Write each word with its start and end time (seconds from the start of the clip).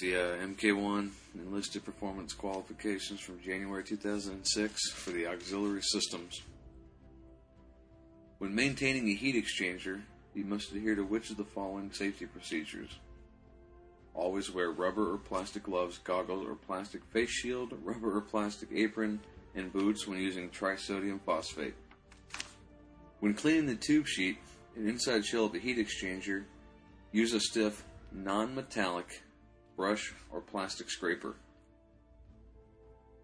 The 0.00 0.16
uh, 0.16 0.36
MK1 0.38 1.10
enlisted 1.36 1.84
performance 1.84 2.32
qualifications 2.32 3.20
from 3.20 3.40
January 3.40 3.84
2006 3.84 4.90
for 4.90 5.10
the 5.10 5.28
auxiliary 5.28 5.82
systems. 5.82 6.42
When 8.38 8.52
maintaining 8.52 9.08
a 9.08 9.14
heat 9.14 9.36
exchanger, 9.36 10.02
you 10.34 10.44
must 10.44 10.72
adhere 10.72 10.96
to 10.96 11.04
which 11.04 11.30
of 11.30 11.36
the 11.36 11.44
following 11.44 11.92
safety 11.92 12.26
procedures? 12.26 12.98
Always 14.14 14.50
wear 14.50 14.72
rubber 14.72 15.12
or 15.12 15.16
plastic 15.16 15.62
gloves, 15.62 15.98
goggles 15.98 16.44
or 16.44 16.56
plastic 16.56 17.04
face 17.12 17.30
shield, 17.30 17.72
rubber 17.84 18.16
or 18.16 18.20
plastic 18.20 18.70
apron, 18.74 19.20
and 19.54 19.72
boots 19.72 20.08
when 20.08 20.18
using 20.18 20.50
trisodium 20.50 21.20
phosphate. 21.20 21.74
When 23.20 23.34
cleaning 23.34 23.66
the 23.66 23.76
tube 23.76 24.08
sheet 24.08 24.38
and 24.74 24.88
inside 24.88 25.24
shell 25.24 25.44
of 25.44 25.52
the 25.52 25.60
heat 25.60 25.78
exchanger, 25.78 26.42
use 27.12 27.32
a 27.32 27.38
stiff, 27.38 27.84
non 28.10 28.56
metallic 28.56 29.22
brush 29.76 30.14
or 30.30 30.40
plastic 30.40 30.90
scraper. 30.90 31.34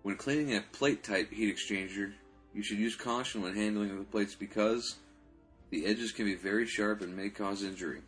When 0.02 0.16
cleaning 0.16 0.56
a 0.56 0.60
plate 0.60 1.04
type 1.04 1.30
heat 1.32 1.54
exchanger, 1.54 2.12
you 2.54 2.62
should 2.62 2.78
use 2.78 2.96
caution 2.96 3.42
when 3.42 3.54
handling 3.54 3.96
the 3.96 4.04
plates 4.04 4.34
because 4.34 4.96
the 5.70 5.86
edges 5.86 6.12
can 6.12 6.24
be 6.24 6.34
very 6.34 6.66
sharp 6.66 7.00
and 7.00 7.16
may 7.16 7.28
cause 7.28 7.62
injury. 7.62 8.00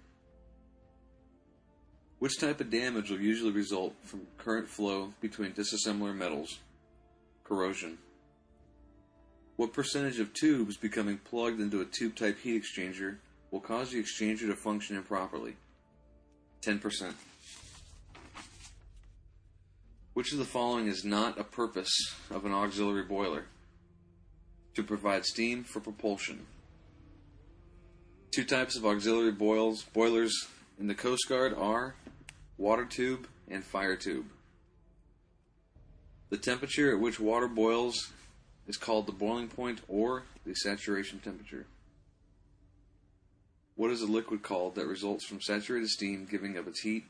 Which 2.19 2.39
type 2.39 2.61
of 2.61 2.71
damage 2.71 3.11
will 3.11 3.21
usually 3.21 3.51
result 3.51 3.95
from 4.05 4.27
current 4.39 4.69
flow 4.69 5.13
between 5.21 5.53
dissimilar 5.53 6.13
metals? 6.13 6.61
Corrosion. 7.45 7.99
What 9.57 9.73
percentage 9.73 10.19
of 10.19 10.33
tubes 10.33 10.77
becoming 10.77 11.19
plugged 11.19 11.61
into 11.61 11.81
a 11.81 11.85
tube 11.85 12.17
type 12.17 12.39
heat 12.39 12.63
exchanger 12.63 13.17
will 13.51 13.61
cause 13.61 13.91
the 13.91 14.03
exchanger 14.03 14.47
to 14.47 14.57
function 14.57 14.97
improperly? 14.97 15.57
10%. 16.63 17.13
Which 20.23 20.31
of 20.31 20.39
the 20.39 20.45
following 20.45 20.87
is 20.87 21.05
not 21.05 21.37
a 21.37 21.43
purpose 21.43 21.93
of 22.31 22.45
an 22.45 22.53
auxiliary 22.53 23.03
boiler? 23.03 23.47
To 24.77 24.85
provide 24.85 25.25
steam 25.25 25.65
for 25.65 25.81
propulsion. 25.81 26.47
Two 28.31 28.45
types 28.45 28.77
of 28.77 28.87
auxiliary 28.87 29.33
boils, 29.33 29.83
boilers 29.83 30.47
in 30.79 30.87
the 30.87 30.95
Coast 30.95 31.29
Guard 31.29 31.53
are 31.55 31.97
water 32.57 32.85
tube 32.85 33.27
and 33.49 33.65
fire 33.65 33.97
tube. 33.97 34.27
The 36.31 36.37
temperature 36.37 36.93
at 36.93 37.01
which 37.01 37.19
water 37.19 37.49
boils 37.49 38.13
is 38.69 38.77
called 38.77 39.07
the 39.07 39.13
boiling 39.13 39.49
point 39.49 39.81
or 39.89 40.23
the 40.47 40.55
saturation 40.55 41.19
temperature. 41.19 41.67
What 43.75 43.91
is 43.91 44.03
a 44.03 44.07
liquid 44.07 44.45
called 44.45 44.77
that 44.77 44.87
results 44.87 45.27
from 45.27 45.41
saturated 45.41 45.89
steam 45.89 46.29
giving 46.31 46.57
up 46.57 46.69
its 46.69 46.83
heat? 46.83 47.07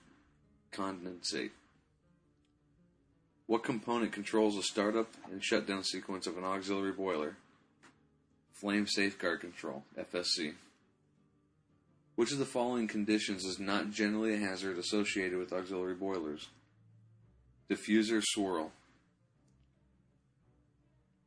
Condensate. 0.72 1.50
What 3.46 3.64
component 3.64 4.12
controls 4.12 4.56
the 4.56 4.62
startup 4.62 5.08
and 5.30 5.42
shutdown 5.42 5.84
sequence 5.84 6.26
of 6.26 6.38
an 6.38 6.44
auxiliary 6.44 6.92
boiler? 6.92 7.36
Flame 8.52 8.86
Safeguard 8.86 9.40
Control, 9.40 9.84
FSC. 9.98 10.54
Which 12.14 12.32
of 12.32 12.38
the 12.38 12.44
following 12.44 12.86
conditions 12.86 13.44
is 13.44 13.58
not 13.58 13.90
generally 13.90 14.34
a 14.34 14.38
hazard 14.38 14.78
associated 14.78 15.38
with 15.38 15.52
auxiliary 15.52 15.94
boilers? 15.94 16.48
Diffuser 17.68 18.22
swirl. 18.24 18.70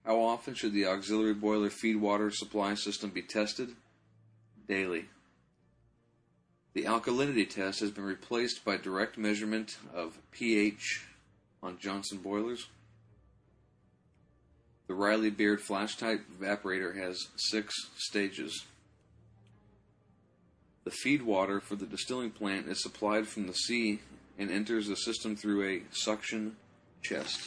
How 0.05 0.21
often 0.21 0.53
should 0.53 0.73
the 0.73 0.85
auxiliary 0.85 1.33
boiler 1.33 1.71
feed 1.71 1.97
water 1.97 2.29
supply 2.31 2.75
system 2.75 3.09
be 3.09 3.23
tested? 3.23 3.71
Daily. 4.67 5.05
The 6.73 6.83
alkalinity 6.83 7.49
test 7.49 7.79
has 7.79 7.91
been 7.91 8.03
replaced 8.03 8.63
by 8.63 8.77
direct 8.77 9.17
measurement 9.17 9.77
of 9.93 10.19
pH 10.31 11.05
on 11.61 11.77
Johnson 11.79 12.19
boilers. 12.19 12.67
The 14.87 14.93
Riley 14.93 15.31
Beaird 15.31 15.61
flash 15.61 15.97
type 15.97 16.21
evaporator 16.39 16.95
has 16.95 17.27
six 17.35 17.73
stages. 17.97 18.65
The 20.83 20.91
feed 20.91 21.23
water 21.23 21.59
for 21.59 21.75
the 21.75 21.87
distilling 21.87 22.29
plant 22.29 22.67
is 22.67 22.83
supplied 22.83 23.27
from 23.27 23.47
the 23.47 23.53
sea 23.53 24.01
and 24.37 24.51
enters 24.51 24.87
the 24.87 24.95
system 24.95 25.35
through 25.35 25.67
a 25.67 25.81
suction 25.91 26.55
chest. 27.01 27.41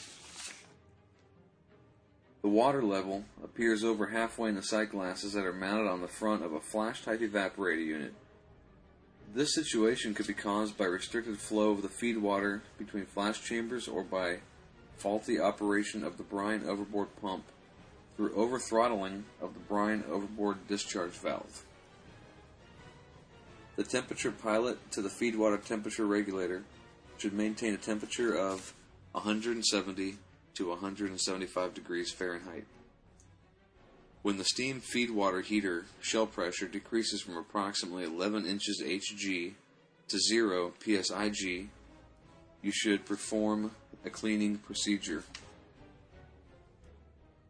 The 2.42 2.48
water 2.48 2.82
level 2.82 3.24
appears 3.42 3.84
over 3.84 4.06
halfway 4.06 4.48
in 4.48 4.54
the 4.54 4.62
sight 4.62 4.90
glasses 4.90 5.32
that 5.34 5.44
are 5.44 5.52
mounted 5.52 5.88
on 5.88 6.00
the 6.00 6.08
front 6.08 6.44
of 6.44 6.52
a 6.52 6.60
flash 6.60 7.04
type 7.04 7.20
evaporator 7.20 7.84
unit. 7.84 8.14
This 9.34 9.54
situation 9.54 10.14
could 10.14 10.26
be 10.26 10.34
caused 10.34 10.78
by 10.78 10.86
restricted 10.86 11.38
flow 11.38 11.70
of 11.70 11.82
the 11.82 11.88
feed 11.88 12.18
water 12.18 12.62
between 12.78 13.04
flash 13.04 13.42
chambers 13.42 13.86
or 13.86 14.02
by 14.02 14.38
faulty 14.96 15.38
operation 15.38 16.02
of 16.02 16.16
the 16.16 16.22
brine 16.22 16.64
overboard 16.66 17.08
pump 17.20 17.44
through 18.16 18.34
overthrottling 18.34 19.22
of 19.40 19.54
the 19.54 19.60
brine 19.60 20.02
overboard 20.10 20.66
discharge 20.66 21.12
valve. 21.12 21.64
The 23.76 23.84
temperature 23.84 24.32
pilot 24.32 24.90
to 24.92 25.02
the 25.02 25.10
feed 25.10 25.36
water 25.36 25.58
temperature 25.58 26.06
regulator 26.06 26.64
should 27.18 27.32
maintain 27.32 27.74
a 27.74 27.78
temperature 27.78 28.34
of 28.34 28.72
170 29.12 30.16
to 30.54 30.68
175 30.68 31.74
degrees 31.74 32.10
Fahrenheit. 32.10 32.64
When 34.28 34.36
the 34.36 34.44
steam 34.44 34.80
feed 34.80 35.10
water 35.10 35.40
heater 35.40 35.86
shell 36.02 36.26
pressure 36.26 36.68
decreases 36.68 37.22
from 37.22 37.38
approximately 37.38 38.04
11 38.04 38.44
inches 38.44 38.82
Hg 38.84 39.54
to 40.06 40.18
0 40.18 40.74
psig, 40.78 41.68
you 42.60 42.70
should 42.70 43.06
perform 43.06 43.70
a 44.04 44.10
cleaning 44.10 44.58
procedure. 44.58 45.24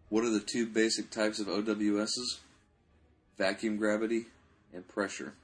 What 0.08 0.22
are 0.22 0.30
the 0.30 0.38
two 0.38 0.68
basic 0.68 1.10
types 1.10 1.40
of 1.40 1.48
OWSs? 1.48 2.38
Vacuum 3.36 3.76
gravity 3.76 4.26
and 4.72 4.86
pressure. 4.86 5.34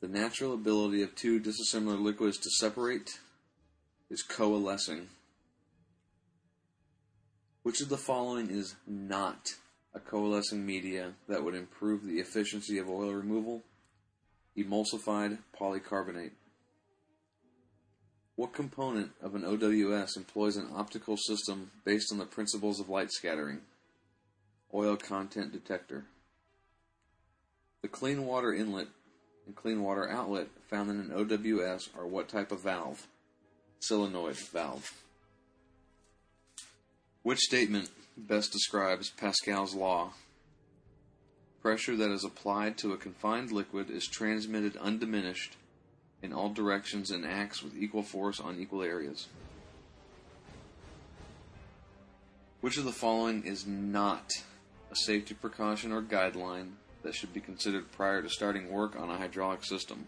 The 0.00 0.08
natural 0.08 0.54
ability 0.54 1.02
of 1.02 1.14
two 1.14 1.40
dissimilar 1.40 1.98
liquids 1.98 2.38
to 2.38 2.48
separate 2.48 3.18
is 4.08 4.22
coalescing. 4.22 5.08
Which 7.68 7.82
of 7.82 7.90
the 7.90 7.98
following 7.98 8.48
is 8.48 8.76
not 8.86 9.52
a 9.92 10.00
coalescing 10.00 10.64
media 10.64 11.12
that 11.28 11.44
would 11.44 11.54
improve 11.54 12.02
the 12.02 12.18
efficiency 12.18 12.78
of 12.78 12.88
oil 12.88 13.12
removal? 13.12 13.62
Emulsified 14.56 15.36
polycarbonate. 15.54 16.30
What 18.36 18.54
component 18.54 19.10
of 19.20 19.34
an 19.34 19.44
OWS 19.44 20.16
employs 20.16 20.56
an 20.56 20.70
optical 20.74 21.18
system 21.18 21.70
based 21.84 22.10
on 22.10 22.16
the 22.16 22.24
principles 22.24 22.80
of 22.80 22.88
light 22.88 23.12
scattering? 23.12 23.60
Oil 24.72 24.96
content 24.96 25.52
detector. 25.52 26.06
The 27.82 27.88
clean 27.88 28.24
water 28.24 28.54
inlet 28.54 28.88
and 29.44 29.54
clean 29.54 29.82
water 29.82 30.08
outlet 30.08 30.46
found 30.70 30.88
in 30.88 31.00
an 31.00 31.12
OWS 31.12 31.90
are 31.94 32.06
what 32.06 32.30
type 32.30 32.50
of 32.50 32.62
valve? 32.62 33.06
Solenoid 33.80 34.36
valve. 34.38 34.90
Which 37.28 37.40
statement 37.40 37.90
best 38.16 38.52
describes 38.52 39.10
Pascal's 39.10 39.74
law? 39.74 40.14
Pressure 41.60 41.94
that 41.94 42.10
is 42.10 42.24
applied 42.24 42.78
to 42.78 42.94
a 42.94 42.96
confined 42.96 43.52
liquid 43.52 43.90
is 43.90 44.06
transmitted 44.06 44.78
undiminished 44.78 45.54
in 46.22 46.32
all 46.32 46.48
directions 46.48 47.10
and 47.10 47.26
acts 47.26 47.62
with 47.62 47.76
equal 47.76 48.02
force 48.02 48.40
on 48.40 48.58
equal 48.58 48.82
areas. 48.82 49.26
Which 52.62 52.78
of 52.78 52.84
the 52.84 52.92
following 52.92 53.44
is 53.44 53.66
not 53.66 54.30
a 54.90 54.96
safety 54.96 55.34
precaution 55.34 55.92
or 55.92 56.00
guideline 56.00 56.76
that 57.02 57.14
should 57.14 57.34
be 57.34 57.40
considered 57.40 57.92
prior 57.92 58.22
to 58.22 58.30
starting 58.30 58.70
work 58.70 58.98
on 58.98 59.10
a 59.10 59.18
hydraulic 59.18 59.66
system. 59.66 60.06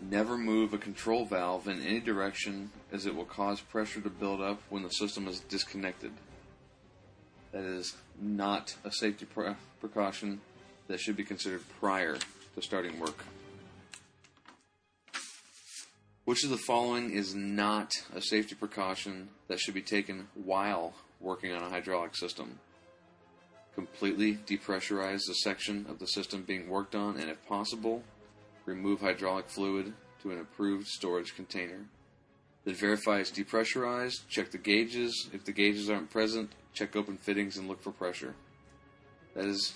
Never 0.00 0.36
move 0.36 0.74
a 0.74 0.78
control 0.78 1.24
valve 1.24 1.66
in 1.68 1.80
any 1.82 2.00
direction 2.00 2.70
as 2.92 3.06
it 3.06 3.14
will 3.14 3.24
cause 3.24 3.60
pressure 3.60 4.00
to 4.00 4.10
build 4.10 4.40
up 4.40 4.60
when 4.68 4.82
the 4.82 4.90
system 4.90 5.26
is 5.28 5.40
disconnected. 5.40 6.12
That 7.52 7.64
is 7.64 7.94
not 8.20 8.76
a 8.84 8.92
safety 8.92 9.24
pre- 9.24 9.54
precaution 9.80 10.40
that 10.88 11.00
should 11.00 11.16
be 11.16 11.24
considered 11.24 11.62
prior 11.80 12.16
to 12.54 12.62
starting 12.62 12.98
work. 12.98 13.24
Which 16.24 16.44
of 16.44 16.50
the 16.50 16.58
following 16.58 17.10
is 17.10 17.34
not 17.34 17.92
a 18.14 18.20
safety 18.20 18.54
precaution 18.54 19.28
that 19.48 19.60
should 19.60 19.74
be 19.74 19.82
taken 19.82 20.28
while 20.34 20.94
working 21.20 21.52
on 21.52 21.62
a 21.62 21.68
hydraulic 21.68 22.16
system? 22.16 22.58
completely 23.74 24.36
depressurize 24.46 25.26
the 25.26 25.34
section 25.34 25.86
of 25.88 25.98
the 25.98 26.06
system 26.06 26.42
being 26.42 26.68
worked 26.68 26.94
on, 26.94 27.16
and 27.16 27.28
if 27.28 27.44
possible, 27.46 28.02
remove 28.66 29.00
hydraulic 29.00 29.48
fluid 29.48 29.92
to 30.22 30.30
an 30.30 30.40
approved 30.40 30.86
storage 30.86 31.34
container. 31.34 31.86
Then 32.64 32.74
verify 32.74 33.18
it's 33.18 33.30
depressurized, 33.30 34.26
check 34.28 34.50
the 34.50 34.58
gauges. 34.58 35.28
If 35.32 35.44
the 35.44 35.52
gauges 35.52 35.90
aren't 35.90 36.10
present, 36.10 36.52
check 36.72 36.96
open 36.96 37.18
fittings 37.18 37.56
and 37.56 37.68
look 37.68 37.82
for 37.82 37.92
pressure. 37.92 38.34
That 39.34 39.44
is 39.44 39.74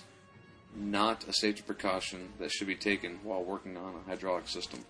not 0.75 1.27
a 1.27 1.33
safety 1.33 1.61
precaution 1.61 2.29
that 2.39 2.51
should 2.51 2.67
be 2.67 2.75
taken 2.75 3.19
while 3.23 3.43
working 3.43 3.77
on 3.77 3.95
a 3.95 4.09
hydraulic 4.09 4.47
system. 4.47 4.85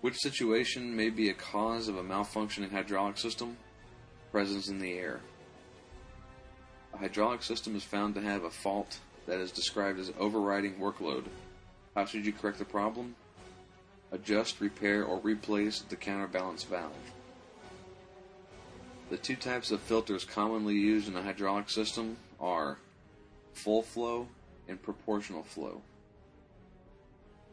Which 0.00 0.16
situation 0.16 0.96
may 0.96 1.10
be 1.10 1.28
a 1.28 1.34
cause 1.34 1.88
of 1.88 1.98
a 1.98 2.02
malfunctioning 2.02 2.70
hydraulic 2.70 3.18
system? 3.18 3.56
Presence 4.32 4.68
in 4.68 4.78
the 4.78 4.92
air. 4.92 5.20
A 6.94 6.98
hydraulic 6.98 7.42
system 7.42 7.76
is 7.76 7.84
found 7.84 8.14
to 8.14 8.22
have 8.22 8.44
a 8.44 8.50
fault 8.50 8.98
that 9.30 9.38
is 9.38 9.52
described 9.52 10.00
as 10.00 10.12
overriding 10.18 10.74
workload. 10.74 11.24
How 11.94 12.04
should 12.04 12.26
you 12.26 12.32
correct 12.32 12.58
the 12.58 12.64
problem? 12.64 13.14
Adjust, 14.10 14.60
repair, 14.60 15.04
or 15.04 15.20
replace 15.20 15.82
the 15.82 15.94
counterbalance 15.94 16.64
valve. 16.64 16.90
The 19.08 19.16
two 19.16 19.36
types 19.36 19.70
of 19.70 19.80
filters 19.80 20.24
commonly 20.24 20.74
used 20.74 21.06
in 21.06 21.14
a 21.14 21.22
hydraulic 21.22 21.70
system 21.70 22.16
are 22.40 22.78
full 23.52 23.82
flow 23.82 24.26
and 24.66 24.82
proportional 24.82 25.44
flow. 25.44 25.80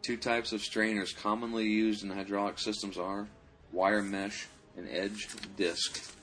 Two 0.01 0.17
types 0.17 0.53
of 0.53 0.61
strainers 0.61 1.13
commonly 1.13 1.65
used 1.65 2.03
in 2.03 2.09
hydraulic 2.09 2.57
systems 2.57 2.97
are 2.97 3.27
wire 3.71 4.01
mesh 4.01 4.47
and 4.75 4.89
edged 4.89 5.55
disc. 5.57 6.16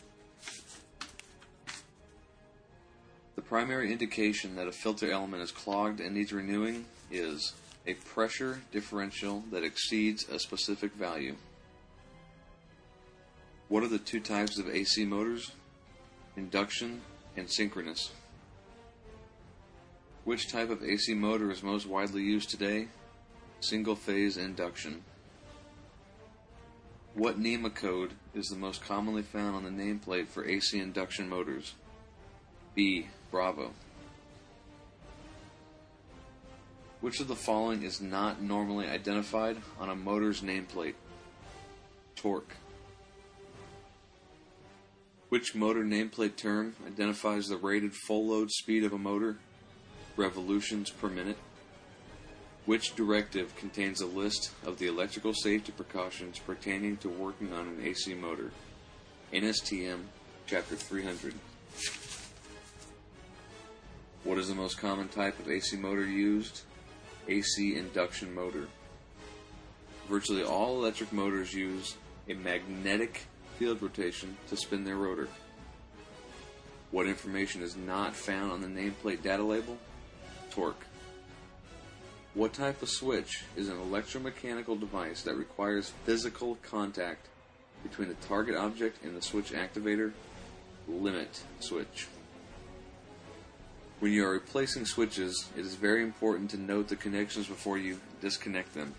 Primary 3.48 3.92
indication 3.92 4.56
that 4.56 4.66
a 4.66 4.72
filter 4.72 5.10
element 5.10 5.42
is 5.42 5.50
clogged 5.50 6.00
and 6.00 6.14
needs 6.14 6.32
renewing 6.32 6.86
is 7.10 7.52
a 7.86 7.94
pressure 7.94 8.62
differential 8.72 9.44
that 9.50 9.62
exceeds 9.62 10.28
a 10.28 10.38
specific 10.38 10.92
value. 10.92 11.36
What 13.68 13.82
are 13.82 13.88
the 13.88 13.98
two 13.98 14.20
types 14.20 14.58
of 14.58 14.68
AC 14.68 15.04
motors? 15.04 15.52
Induction 16.36 17.02
and 17.36 17.50
synchronous. 17.50 18.12
Which 20.24 20.50
type 20.50 20.70
of 20.70 20.82
AC 20.82 21.12
motor 21.14 21.50
is 21.50 21.62
most 21.62 21.86
widely 21.86 22.22
used 22.22 22.50
today? 22.50 22.88
Single 23.60 23.96
phase 23.96 24.36
induction. 24.36 25.02
What 27.14 27.38
NEMA 27.38 27.70
code 27.70 28.12
is 28.34 28.46
the 28.46 28.56
most 28.56 28.82
commonly 28.82 29.22
found 29.22 29.54
on 29.54 29.64
the 29.64 29.70
nameplate 29.70 30.28
for 30.28 30.44
AC 30.44 30.78
induction 30.78 31.28
motors? 31.28 31.74
B. 32.74 33.06
Bravo. 33.30 33.72
Which 37.00 37.20
of 37.20 37.28
the 37.28 37.36
following 37.36 37.82
is 37.82 38.00
not 38.00 38.40
normally 38.40 38.86
identified 38.86 39.58
on 39.78 39.90
a 39.90 39.94
motor's 39.94 40.40
nameplate? 40.40 40.94
Torque. 42.16 42.56
Which 45.28 45.54
motor 45.54 45.84
nameplate 45.84 46.36
term 46.36 46.74
identifies 46.86 47.48
the 47.48 47.56
rated 47.56 47.92
full 47.94 48.28
load 48.28 48.50
speed 48.50 48.84
of 48.84 48.92
a 48.92 48.98
motor? 48.98 49.36
Revolutions 50.16 50.90
per 50.90 51.08
minute. 51.08 51.38
Which 52.66 52.96
directive 52.96 53.54
contains 53.56 54.00
a 54.00 54.06
list 54.06 54.52
of 54.64 54.78
the 54.78 54.86
electrical 54.86 55.34
safety 55.34 55.72
precautions 55.72 56.38
pertaining 56.38 56.96
to 56.98 57.08
working 57.08 57.52
on 57.52 57.68
an 57.68 57.80
AC 57.84 58.14
motor? 58.14 58.52
NSTM, 59.32 60.04
Chapter 60.46 60.76
300. 60.76 61.34
What 64.24 64.38
is 64.38 64.48
the 64.48 64.54
most 64.54 64.78
common 64.78 65.08
type 65.08 65.38
of 65.38 65.50
AC 65.50 65.76
motor 65.76 66.04
used? 66.04 66.62
AC 67.28 67.76
induction 67.76 68.34
motor. 68.34 68.68
Virtually 70.08 70.42
all 70.42 70.78
electric 70.78 71.12
motors 71.12 71.52
use 71.52 71.96
a 72.26 72.32
magnetic 72.32 73.26
field 73.58 73.82
rotation 73.82 74.34
to 74.48 74.56
spin 74.56 74.82
their 74.82 74.96
rotor. 74.96 75.28
What 76.90 77.06
information 77.06 77.62
is 77.62 77.76
not 77.76 78.16
found 78.16 78.50
on 78.50 78.62
the 78.62 78.66
nameplate 78.66 79.22
data 79.22 79.42
label? 79.42 79.76
Torque. 80.50 80.86
What 82.32 82.54
type 82.54 82.80
of 82.80 82.88
switch 82.88 83.44
is 83.56 83.68
an 83.68 83.76
electromechanical 83.76 84.80
device 84.80 85.22
that 85.22 85.36
requires 85.36 85.92
physical 86.04 86.56
contact 86.62 87.26
between 87.82 88.08
the 88.08 88.14
target 88.26 88.56
object 88.56 89.04
and 89.04 89.14
the 89.14 89.22
switch 89.22 89.52
activator? 89.52 90.12
Limit 90.88 91.42
switch. 91.60 92.08
When 94.04 94.12
you 94.12 94.26
are 94.26 94.32
replacing 94.32 94.84
switches, 94.84 95.48
it 95.56 95.64
is 95.64 95.76
very 95.76 96.02
important 96.02 96.50
to 96.50 96.58
note 96.58 96.88
the 96.88 96.94
connections 96.94 97.46
before 97.46 97.78
you 97.78 97.98
disconnect 98.20 98.74
them. 98.74 98.94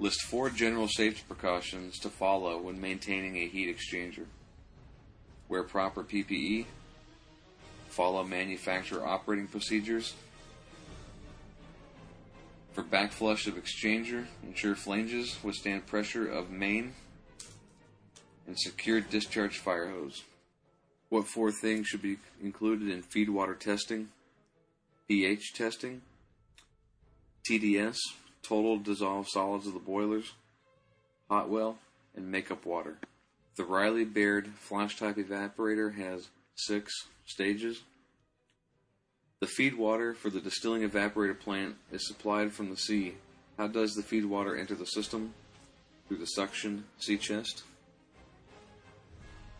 List 0.00 0.22
four 0.22 0.50
general 0.50 0.88
safety 0.88 1.22
precautions 1.28 1.96
to 2.00 2.10
follow 2.10 2.60
when 2.60 2.80
maintaining 2.80 3.36
a 3.36 3.46
heat 3.46 3.72
exchanger. 3.72 4.24
Wear 5.48 5.62
proper 5.62 6.02
PPE. 6.02 6.66
Follow 7.90 8.24
manufacturer 8.24 9.06
operating 9.06 9.46
procedures. 9.46 10.14
For 12.72 12.82
backflush 12.82 13.46
of 13.46 13.54
exchanger, 13.54 14.26
ensure 14.42 14.74
flanges 14.74 15.38
withstand 15.44 15.86
pressure 15.86 16.28
of 16.28 16.50
main 16.50 16.94
and 18.48 18.58
secure 18.58 19.00
discharge 19.00 19.58
fire 19.58 19.86
hose. 19.86 20.24
What 21.12 21.28
four 21.28 21.52
things 21.52 21.88
should 21.88 22.00
be 22.00 22.16
included 22.42 22.88
in 22.88 23.02
feed 23.02 23.28
water 23.28 23.54
testing? 23.54 24.08
pH 25.08 25.52
testing, 25.52 26.00
TDS, 27.46 27.98
total 28.42 28.78
dissolved 28.78 29.28
solids 29.28 29.66
of 29.66 29.74
the 29.74 29.78
boilers, 29.78 30.32
hot 31.28 31.50
well, 31.50 31.76
and 32.16 32.30
makeup 32.30 32.64
water. 32.64 32.96
The 33.56 33.64
Riley 33.64 34.06
Beaird 34.06 34.54
flash 34.54 34.96
type 34.96 35.16
evaporator 35.16 35.96
has 35.96 36.30
six 36.54 36.90
stages. 37.26 37.82
The 39.40 39.48
feed 39.48 39.74
water 39.74 40.14
for 40.14 40.30
the 40.30 40.40
distilling 40.40 40.88
evaporator 40.88 41.38
plant 41.38 41.76
is 41.92 42.08
supplied 42.08 42.54
from 42.54 42.70
the 42.70 42.78
sea. 42.78 43.16
How 43.58 43.66
does 43.66 43.96
the 43.96 44.02
feed 44.02 44.24
water 44.24 44.56
enter 44.56 44.74
the 44.74 44.86
system? 44.86 45.34
Through 46.08 46.20
the 46.20 46.24
suction 46.24 46.84
sea 46.98 47.18
chest. 47.18 47.64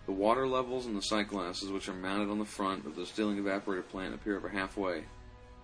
The 0.06 0.12
water 0.12 0.46
levels 0.46 0.86
in 0.86 0.94
the 0.94 1.02
sight 1.02 1.28
glasses, 1.28 1.70
which 1.70 1.88
are 1.88 1.94
mounted 1.94 2.30
on 2.30 2.38
the 2.38 2.44
front 2.44 2.86
of 2.86 2.96
the 2.96 3.02
distilling 3.02 3.38
evaporator 3.38 3.86
plant, 3.86 4.14
appear 4.14 4.36
over 4.36 4.48
halfway. 4.48 5.04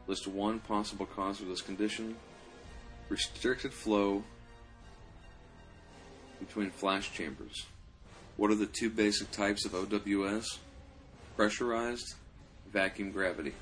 List 0.06 0.26
one 0.26 0.60
possible 0.60 1.06
cause 1.06 1.38
for 1.38 1.44
this 1.44 1.60
condition 1.60 2.16
restricted 3.08 3.72
flow 3.72 4.22
between 6.38 6.70
flash 6.70 7.12
chambers. 7.12 7.66
What 8.36 8.50
are 8.50 8.56
the 8.56 8.66
two 8.66 8.90
basic 8.90 9.30
types 9.30 9.64
of 9.64 9.74
OWS? 9.74 10.58
Pressurized, 11.36 12.14
vacuum 12.70 13.10
gravity. 13.10 13.54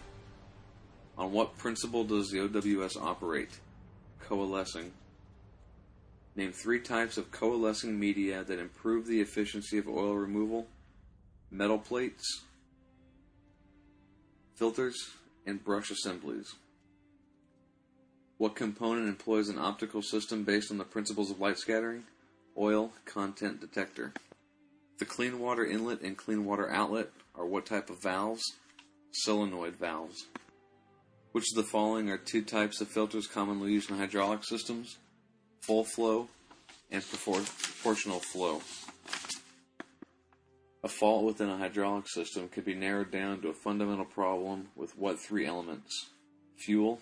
On 1.17 1.33
what 1.33 1.57
principle 1.57 2.05
does 2.05 2.31
the 2.31 2.41
OWS 2.41 2.97
operate? 2.97 3.59
Coalescing. 4.21 4.93
Name 6.37 6.53
three 6.53 6.81
types 6.81 7.17
of 7.17 7.33
coalescing 7.33 7.99
media 7.99 8.45
that 8.45 8.59
improve 8.59 9.07
the 9.07 9.23
efficiency 9.23 9.79
of 9.79 9.89
oil 9.89 10.15
removal 10.15 10.67
metal 11.51 11.79
plates, 11.79 12.43
filters, 14.55 14.97
and 15.47 15.65
brush 15.65 15.91
assemblies. 15.91 16.55
What 18.37 18.55
component 18.55 19.09
employs 19.09 19.49
an 19.49 19.59
optical 19.59 20.03
system 20.03 20.45
based 20.45 20.71
on 20.71 20.77
the 20.77 20.85
principles 20.85 21.31
of 21.31 21.41
light 21.41 21.57
scattering? 21.57 22.05
Oil 22.59 22.93
content 23.07 23.61
detector. 23.61 24.13
The 24.99 25.07
clean 25.07 25.39
water 25.39 25.65
inlet 25.65 26.03
and 26.03 26.19
clean 26.19 26.45
water 26.45 26.71
outlet 26.71 27.09
are 27.35 27.47
what 27.47 27.65
type 27.65 27.89
of 27.89 28.03
valves? 28.03 28.43
Solenoid 29.13 29.77
valves. 29.77 30.27
Which 31.33 31.47
of 31.53 31.65
the 31.65 31.71
following 31.71 32.11
are 32.11 32.19
two 32.19 32.43
types 32.43 32.83
of 32.83 32.89
filters 32.89 33.27
commonly 33.27 33.73
used 33.73 33.91
in 33.91 33.97
hydraulic 33.97 34.45
systems? 34.45 34.99
Full 35.67 35.85
flow 35.85 36.29
and 36.93 37.03
proportional 37.03 38.21
flow. 38.21 38.61
A 40.85 40.89
fault 40.89 41.25
within 41.25 41.49
a 41.49 41.57
hydraulic 41.57 42.09
system 42.09 42.49
can 42.49 42.63
be 42.63 42.75
narrowed 42.75 43.11
down 43.11 43.43
to 43.43 43.49
a 43.49 43.53
fundamental 43.53 44.05
problem 44.05 44.69
with 44.77 44.97
what 44.97 45.19
three 45.19 45.45
elements? 45.45 46.11
Fuel, 46.59 47.01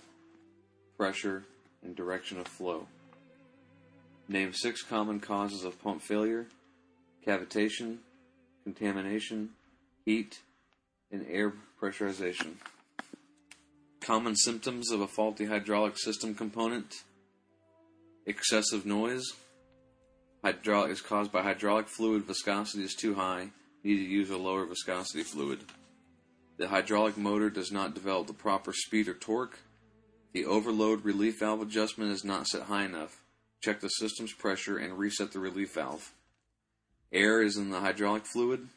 pressure, 0.96 1.44
and 1.82 1.94
direction 1.94 2.40
of 2.40 2.48
flow. 2.48 2.86
Name 4.28 4.54
six 4.54 4.82
common 4.82 5.20
causes 5.20 5.64
of 5.64 5.82
pump 5.82 6.00
failure 6.00 6.46
cavitation, 7.26 7.98
contamination, 8.62 9.50
heat, 10.06 10.40
and 11.10 11.26
air 11.28 11.52
pressurization. 11.78 12.54
Common 14.00 14.36
symptoms 14.36 14.90
of 14.90 15.02
a 15.02 15.06
faulty 15.06 15.44
hydraulic 15.44 15.98
system 15.98 16.34
component 16.34 17.02
excessive 18.26 18.86
noise. 18.86 19.24
Hydraulic 20.42 20.90
is 20.90 21.00
caused 21.00 21.32
by 21.32 21.42
hydraulic 21.42 21.88
fluid 21.88 22.24
viscosity 22.24 22.84
is 22.84 22.94
too 22.94 23.14
high. 23.14 23.50
You 23.82 23.96
Need 23.96 24.04
to 24.04 24.10
use 24.10 24.30
a 24.30 24.36
lower 24.36 24.64
viscosity 24.64 25.22
fluid. 25.22 25.60
The 26.56 26.68
hydraulic 26.68 27.16
motor 27.16 27.50
does 27.50 27.72
not 27.72 27.94
develop 27.94 28.26
the 28.26 28.32
proper 28.32 28.72
speed 28.72 29.08
or 29.08 29.14
torque. 29.14 29.58
The 30.32 30.46
overload 30.46 31.04
relief 31.04 31.40
valve 31.40 31.62
adjustment 31.62 32.12
is 32.12 32.24
not 32.24 32.46
set 32.46 32.62
high 32.62 32.84
enough. 32.84 33.22
Check 33.60 33.80
the 33.80 33.88
system's 33.88 34.32
pressure 34.32 34.76
and 34.76 34.98
reset 34.98 35.32
the 35.32 35.38
relief 35.38 35.74
valve. 35.74 36.12
Air 37.12 37.42
is 37.42 37.56
in 37.56 37.70
the 37.70 37.80
hydraulic 37.80 38.26
fluid. 38.26 38.68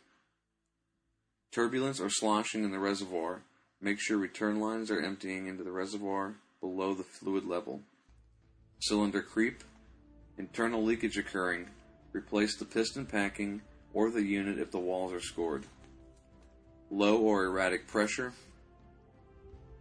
Turbulence 1.51 1.99
or 1.99 2.09
sloshing 2.09 2.63
in 2.63 2.71
the 2.71 2.79
reservoir. 2.79 3.41
Make 3.81 3.99
sure 3.99 4.17
return 4.17 4.59
lines 4.59 4.89
are 4.89 5.01
emptying 5.01 5.47
into 5.47 5.63
the 5.63 5.71
reservoir 5.71 6.35
below 6.61 6.93
the 6.93 7.03
fluid 7.03 7.45
level. 7.45 7.81
Cylinder 8.79 9.21
creep, 9.21 9.63
internal 10.37 10.83
leakage 10.83 11.17
occurring, 11.17 11.67
replace 12.13 12.55
the 12.55 12.65
piston 12.65 13.05
packing 13.05 13.61
or 13.93 14.11
the 14.11 14.23
unit 14.23 14.59
if 14.59 14.71
the 14.71 14.79
walls 14.79 15.11
are 15.13 15.19
scored. 15.19 15.65
Low 16.91 17.17
or 17.17 17.45
erratic 17.45 17.87
pressure, 17.87 18.33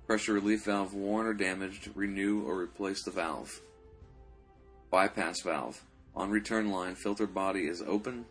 pressure 0.06 0.32
relief 0.32 0.64
valve 0.64 0.94
worn 0.94 1.26
or 1.26 1.34
damaged, 1.34 1.90
renew 1.94 2.42
or 2.42 2.58
replace 2.58 3.04
the 3.04 3.10
valve. 3.10 3.60
Bypass 4.90 5.42
valve, 5.42 5.82
on 6.14 6.30
return 6.30 6.70
line, 6.70 6.94
filter 6.94 7.26
body 7.26 7.66
is 7.66 7.82
open, 7.82 8.24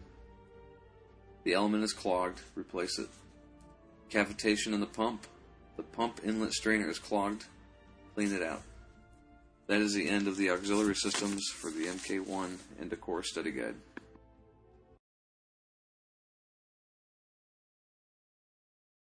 the 1.43 1.53
element 1.53 1.83
is 1.83 1.93
clogged, 1.93 2.41
replace 2.55 2.97
it. 2.97 3.07
Cavitation 4.09 4.73
in 4.73 4.79
the 4.79 4.87
pump, 4.87 5.27
the 5.77 5.83
pump 5.83 6.21
inlet 6.25 6.53
strainer 6.53 6.89
is 6.89 6.97
clogged, 6.97 7.45
clean 8.15 8.33
it 8.33 8.41
out. 8.41 8.63
That 9.67 9.81
is 9.81 9.95
the 9.95 10.07
end 10.07 10.27
of 10.27 10.37
the 10.37 10.51
auxiliary 10.51 10.95
systems 10.95 11.49
for 11.49 11.71
the 11.71 11.87
MK1 11.87 12.57
and 12.79 12.89
Decor 12.89 13.23
study 13.23 13.51
guide. 13.51 13.75